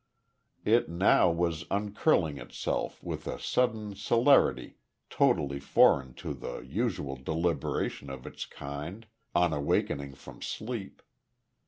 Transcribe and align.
It, 0.65 0.89
now, 0.89 1.29
was 1.29 1.65
uncurling 1.69 2.39
itself 2.39 3.03
with 3.03 3.27
a 3.27 3.39
sudden 3.39 3.93
celerity 3.93 4.77
totally 5.11 5.59
foreign 5.59 6.15
to 6.15 6.33
the 6.33 6.61
usual 6.61 7.15
deliberation 7.15 8.09
of 8.09 8.25
its 8.25 8.47
kind 8.47 9.05
on 9.35 9.53
awakening 9.53 10.15
from 10.15 10.41
sleep. 10.41 11.03